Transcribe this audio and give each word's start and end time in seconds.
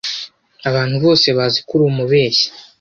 Abantu 0.69 0.95
bose 1.05 1.27
bazi 1.37 1.59
ko 1.67 1.71
uri 1.75 1.83
umubeshyi. 1.91 2.47